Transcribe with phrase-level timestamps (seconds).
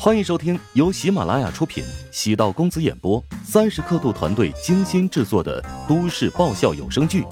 [0.00, 7.22] 欢迎收听由喜马拉雅出品、喜道公子演播、三十刻度团队精心制作的都市爆笑有声剧《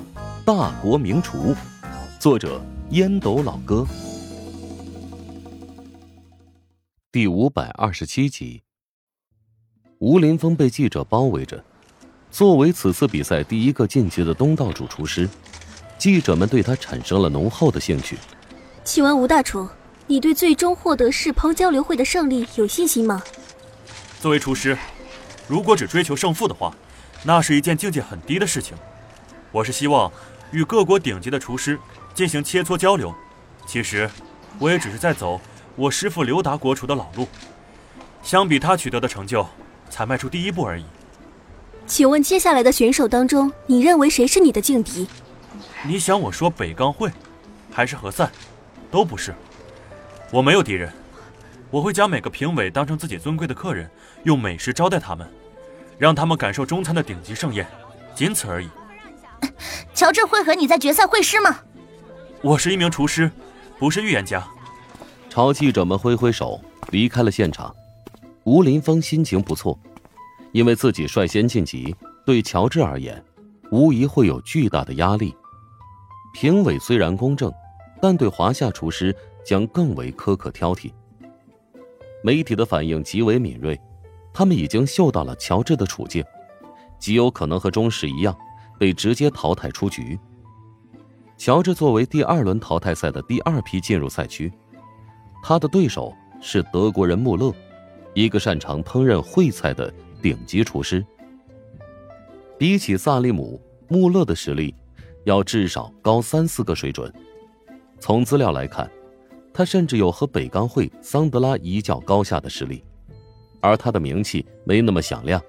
[0.45, 1.55] 大国名厨》，
[2.19, 2.61] 作者
[2.91, 3.87] 烟斗老哥，
[7.13, 8.65] 第五百二十七集。
[9.99, 11.65] 吴林峰被记者包围着，
[12.33, 15.29] 作为此次比赛第一个晋级的东道主厨师，
[15.97, 18.19] 记者们对他产生了浓厚的兴趣。
[18.83, 19.69] 请问吴大厨？
[20.09, 23.21] 你对最终获得世烹交流会的胜利有信心吗？
[24.21, 24.79] 作为厨师，
[25.49, 26.73] 如果只追求胜负的话，
[27.25, 28.77] 那是一件境界很低的事情。
[29.51, 30.11] 我是希望
[30.53, 31.77] 与各国顶级的厨师
[32.15, 33.13] 进行切磋交流。
[33.67, 34.09] 其实，
[34.61, 35.41] 我也只是在走
[35.75, 37.27] 我师父刘达国厨的老路，
[38.23, 39.45] 相比他取得的成就，
[39.91, 40.85] 才迈出第一步而已。
[41.85, 45.09] 请问接下来的选手当中，你认为谁是你的劲敌？
[45.83, 47.11] 你想我说北钢会，
[47.73, 48.31] 还是何塞，
[48.89, 49.35] 都不是。
[50.33, 50.93] 我没有敌人，
[51.71, 53.89] 我会将每个评委当成自己尊贵的客人，
[54.25, 55.29] 用美食招待他们，
[55.99, 57.67] 让他们感受中餐的顶级盛宴，
[58.15, 58.69] 仅此而已。
[59.95, 61.61] 乔治会和你在决赛会师吗？
[62.43, 63.31] 我是一名厨师，
[63.79, 64.47] 不是预言家。
[65.31, 67.75] 朝记者们挥挥手，离开了现场。
[68.45, 69.79] 吴林峰心情不错，
[70.53, 73.25] 因为自己率先晋级，对乔治而言，
[73.71, 75.35] 无疑会有巨大的压力。
[76.35, 77.53] 评委虽然公正，
[78.01, 79.15] 但对华夏厨师。
[79.47, 80.91] 将更为苛刻挑剔。
[82.21, 83.81] 媒体的反应极为敏锐，
[84.35, 86.25] 他们已经嗅到了乔治的处境，
[86.99, 88.37] 极有可能和中石一样
[88.77, 90.19] 被直接淘汰出局。
[91.39, 94.53] 乔治作为第二轮淘汰赛的第二批进入赛区，
[95.45, 97.55] 他的对手是德国人穆勒，
[98.15, 101.07] 一个擅长烹饪烩菜的顶级厨师。
[102.59, 104.75] 比起萨利姆，穆勒的实力
[105.23, 107.15] 要至少高三四个水准。
[107.99, 108.91] 从资料来看。
[109.53, 112.85] 他甚至有和北钢会桑德拉一较高下的实力，
[113.63, 115.41] 而他的名气没那么响亮，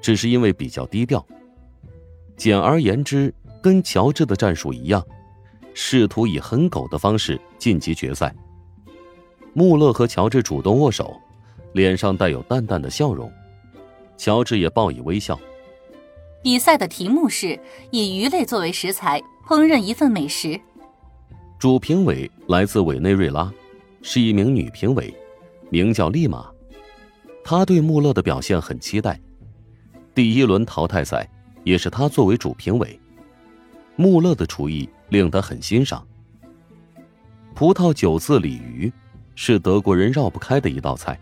[0.00, 1.22] 只是因为比较低调。
[2.38, 5.06] 简而言之，跟乔治的战术一样，
[5.74, 8.34] 试图以很狗的方式晋级决赛。
[9.52, 11.14] 穆勒和乔治主动握手，
[11.74, 13.30] 脸上带有淡淡的笑容，
[14.16, 15.38] 乔治也报以微笑。
[16.42, 20.58] 比赛的题目是以鱼类作为食材烹饪一份美食。
[21.64, 23.50] 主评委来自委内瑞拉，
[24.02, 25.10] 是一名女评委，
[25.70, 26.44] 名叫丽玛。
[27.42, 29.18] 她对穆勒的表现很期待。
[30.14, 31.26] 第一轮淘汰赛
[31.62, 33.00] 也是她作为主评委。
[33.96, 36.06] 穆勒的厨艺令她很欣赏。
[37.54, 38.92] 葡萄酒渍鲤鱼
[39.34, 41.18] 是德国人绕不开的一道菜。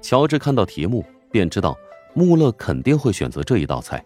[0.00, 1.76] 乔治看到题目便知道
[2.14, 4.02] 穆勒肯定会选择这一道菜。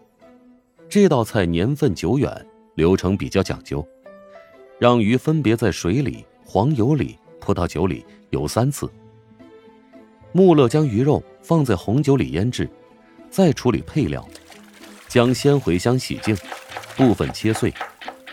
[0.89, 2.45] 这道菜年份久远，
[2.75, 3.81] 流程比较讲究。
[4.77, 8.89] 让鱼分别在水里、黄油里、葡萄酒里游三次。
[10.33, 12.69] 穆勒将鱼肉放在红酒里腌制，
[13.29, 14.27] 再处理配料，
[15.07, 16.35] 将鲜茴香洗净，
[16.97, 17.73] 部分切碎，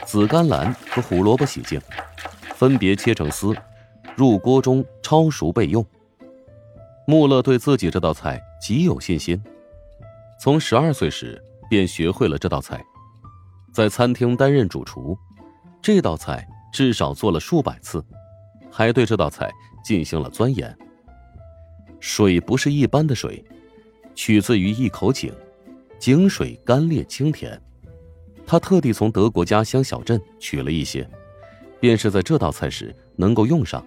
[0.04, 1.80] 紫甘蓝和胡萝卜洗净，
[2.56, 3.54] 分别切成丝，
[4.16, 5.84] 入锅中焯熟备用。
[7.06, 9.40] 穆勒对自己这道菜极有信心，
[10.40, 12.84] 从十二岁时便学会了这道菜，
[13.72, 15.16] 在餐厅担任主厨。
[15.82, 18.04] 这道菜至少做了数百次，
[18.70, 19.50] 还对这道菜
[19.84, 20.74] 进行了钻研。
[21.98, 23.44] 水不是一般的水，
[24.14, 25.34] 取自于一口井，
[25.98, 27.60] 井水干裂清甜。
[28.46, 31.08] 他特地从德国家乡小镇取了一些，
[31.80, 33.84] 便是在这道菜时能够用上。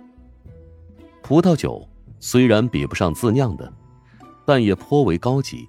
[1.21, 1.87] 葡萄酒
[2.19, 3.71] 虽然比不上自酿的，
[4.45, 5.65] 但也颇为高级。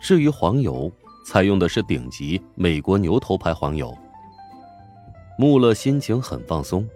[0.00, 0.90] 至于黄油，
[1.24, 3.96] 采用的是顶级美国牛头牌黄油。
[5.42, 6.88] 穆勒心情很放松，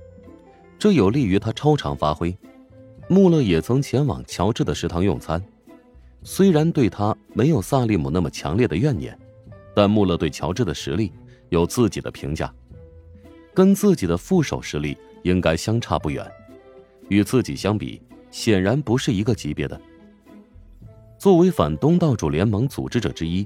[0.79, 2.33] 这有利于他超常发挥。
[3.09, 5.45] 穆勒也曾前往乔治的食堂用餐，
[6.23, 9.19] 虽然对他没有萨利姆那么强烈的怨念，
[9.75, 11.11] 但穆勒对乔治的实力
[11.49, 12.55] 有自己的评价，
[13.53, 16.25] 跟自己的副手实力应该相差不远，
[17.09, 19.81] 与自己相比，显然不是一个级别的。
[21.19, 23.44] 作为反东道主联盟组织者之一，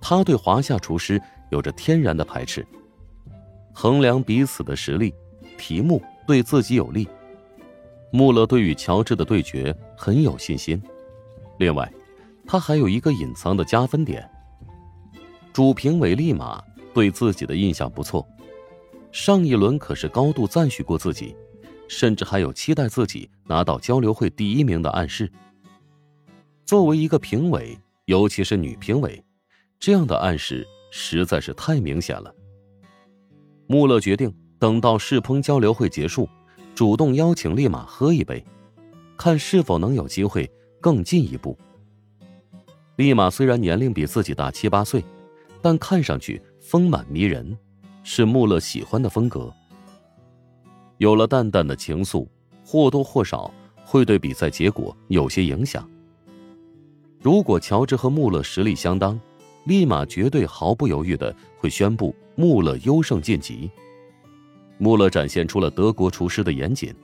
[0.00, 1.22] 他对华夏厨师
[1.52, 2.66] 有着天然的排斥。
[3.72, 5.14] 衡量彼此的实力，
[5.56, 7.08] 题目对自己有利。
[8.10, 10.80] 穆勒对与乔治的对决很有信心。
[11.58, 11.90] 另外，
[12.46, 14.28] 他还有一个隐藏的加分点。
[15.52, 18.26] 主评委立马对自己的印象不错，
[19.10, 21.34] 上一轮可是高度赞许过自己，
[21.88, 25.30] 甚至还有期待自己拿到交流会第一名的暗示。
[26.64, 29.22] 作为一个评委，尤其是女评委，
[29.78, 32.34] 这样的暗示实在是太明显了。
[33.66, 36.28] 穆勒决定等到世烹交流会结束，
[36.74, 38.44] 主动邀请立马喝一杯，
[39.16, 40.50] 看是否能有机会
[40.80, 41.56] 更进一步。
[42.96, 45.02] 立马虽然年龄比自己大七八岁，
[45.62, 47.56] 但看上去丰满迷人，
[48.02, 49.52] 是穆勒喜欢的风格。
[50.98, 52.28] 有了淡淡的情愫，
[52.64, 53.52] 或多或少
[53.84, 55.88] 会对比赛结果有些影响。
[57.20, 59.18] 如果乔治和穆勒实力相当，
[59.64, 63.70] 立马绝对毫不犹豫的会宣布穆勒优胜晋级。
[64.78, 66.94] 穆勒展现出了德国厨师的严谨，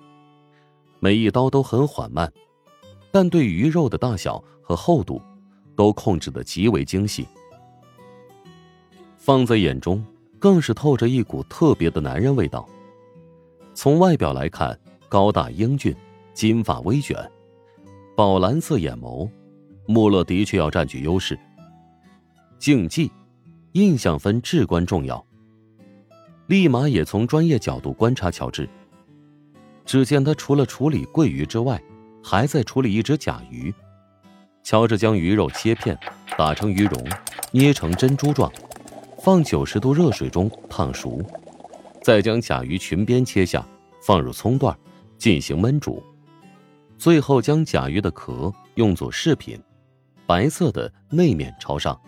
[1.00, 2.32] 每一刀都很缓慢，
[3.10, 5.20] 但对鱼肉的大小和厚度。
[5.76, 7.24] 都控制的极为精细，
[9.16, 10.04] 放在眼中
[10.40, 12.68] 更是透着一股特别的男人味道。
[13.74, 14.76] 从外表来看，
[15.08, 15.94] 高大英俊，
[16.34, 17.16] 金发微卷，
[18.16, 19.30] 宝蓝色眼眸，
[19.86, 21.38] 穆勒的确要占据优势。
[22.58, 23.10] 竞技，
[23.72, 25.24] 印象分至关重要。
[26.48, 28.68] 立马也从专业角度观察乔治。
[29.84, 31.80] 只见他除了处理桂鱼之外，
[32.22, 33.72] 还在处理一只甲鱼。
[34.62, 35.98] 乔治将鱼肉切片，
[36.36, 37.06] 打成鱼蓉，
[37.52, 38.52] 捏成珍珠状，
[39.22, 41.22] 放九十度热水中烫熟，
[42.02, 43.64] 再将甲鱼裙边切下，
[44.02, 44.76] 放入葱段，
[45.16, 46.02] 进行焖煮。
[46.98, 49.58] 最后将甲鱼的壳用作饰品，
[50.26, 51.98] 白色的内面朝上，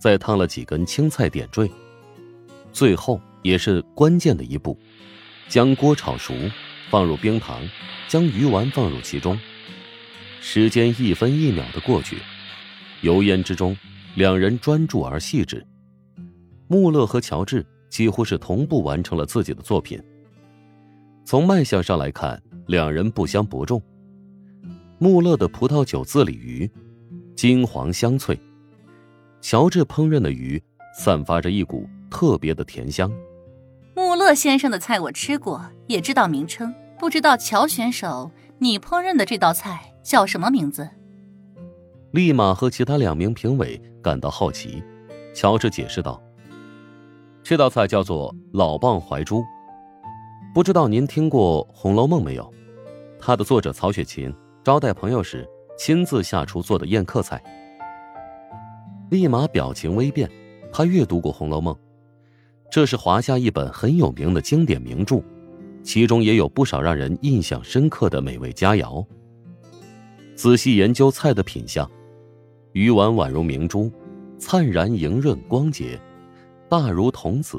[0.00, 1.70] 再烫了几根青菜点缀。
[2.72, 4.76] 最后也是关键的一步，
[5.48, 6.34] 将锅炒熟，
[6.88, 7.62] 放入冰糖，
[8.08, 9.38] 将鱼丸放入其中。
[10.40, 12.16] 时间一分一秒的过去，
[13.02, 13.76] 油烟之中，
[14.14, 15.64] 两人专注而细致。
[16.66, 20.00] 穆勒和乔治几乎是同步完成了自己的作品。
[21.26, 23.82] 从卖相上来看，两人不相伯仲。
[24.98, 26.70] 穆勒的葡萄酒自理鱼，
[27.34, 28.36] 金黄香脆；
[29.40, 30.62] 乔治烹饪的鱼，
[30.94, 33.10] 散发着一股特别的甜香。
[33.94, 39.86] 穆勒先生的菜我吃过，也知道名称，不知道乔选手你烹饪的这道菜。
[40.02, 40.88] 叫什么名字？
[42.12, 44.82] 立马和其他两名评委感到好奇。
[45.34, 46.20] 乔治解释道
[47.44, 49.44] ：“这道菜叫做老蚌怀珠，
[50.54, 52.50] 不知道您听过《红楼梦》没有？
[53.18, 54.34] 它的作者曹雪芹
[54.64, 55.46] 招待朋友时
[55.78, 57.40] 亲自下厨做的宴客菜。”
[59.10, 60.30] 立马表情微变，
[60.72, 61.74] 他阅读过《红楼梦》，
[62.70, 65.20] 这是华夏一本很有名的经典名著，
[65.82, 69.04] 其中也有不少让人印象深刻的美味佳肴。
[70.36, 71.90] 仔细研究菜的品相，
[72.72, 73.90] 鱼丸宛如明珠，
[74.38, 76.00] 灿然莹润光洁，
[76.68, 77.58] 大如童子，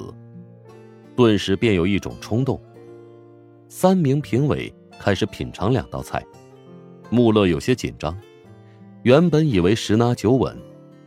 [1.17, 2.59] 顿时便有一种冲动。
[3.67, 6.25] 三名评委开始品尝两道菜，
[7.09, 8.17] 穆勒有些紧张，
[9.03, 10.57] 原本以为十拿九稳，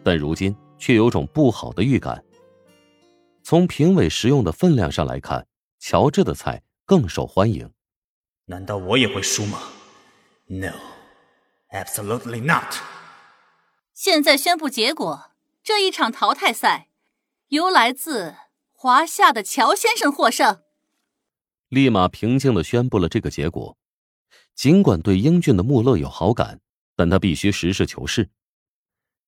[0.04, 2.22] 但如今却有种不好的预感。
[3.42, 5.46] 从评委食用的分量上来看，
[5.78, 7.70] 乔治的菜更受欢迎。
[8.46, 9.58] 难道我也会输吗
[10.46, 10.72] ？No。
[11.70, 12.76] Absolutely not！
[13.92, 16.88] 现在宣布结果，这一场淘汰赛
[17.48, 18.36] 由来自
[18.70, 20.60] 华夏的乔先生获胜。
[21.68, 23.76] 立马平静的宣布了这个结果。
[24.54, 26.60] 尽管对英俊的穆勒有好感，
[26.94, 28.30] 但他必须实事求是。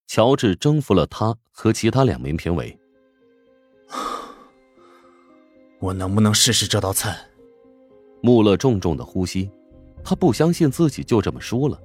[0.06, 2.78] 乔治征服了他和其他两名评委。
[5.80, 7.16] 我能不能试试这道菜？
[8.22, 9.50] 穆勒重重的呼吸，
[10.02, 11.80] 他不相信自己就这么输了。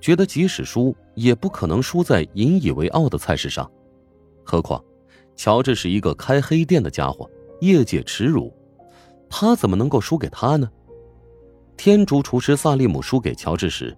[0.00, 3.70] 觉得即使输，也不可能输在引以为傲的菜式上。
[4.44, 4.82] 何况，
[5.36, 8.54] 乔治是一个开黑店的家伙，业界耻辱，
[9.28, 10.70] 他怎么能够输给他呢？
[11.76, 13.96] 天竺厨师萨利姆输给乔治时，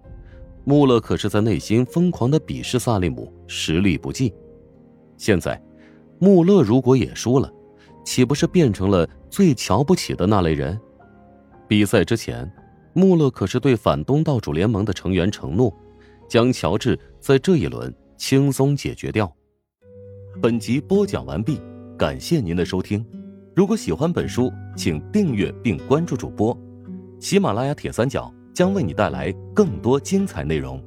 [0.65, 4.33] 穆勒可是在内心疯狂的鄙视萨利姆实力不济。
[5.17, 5.61] 现在，
[6.19, 7.51] 穆勒如果也输了，
[8.05, 10.79] 岂不是变成了最瞧不起的那类人？
[11.67, 12.49] 比赛之前，
[12.93, 15.73] 穆勒可是对反东道主联盟的成员承诺。
[16.29, 19.31] 将乔治在这一轮轻松解决掉。
[20.41, 21.61] 本集播讲完毕，
[21.95, 23.05] 感谢您的收听。
[23.55, 26.57] 如果喜欢本书，请订阅并关注主播。
[27.19, 30.81] 喜马拉雅铁三角将为你带来更多精彩内容。